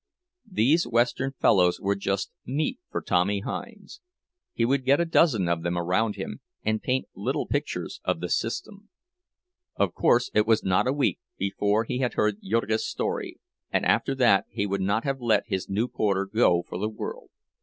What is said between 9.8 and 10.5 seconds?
course, it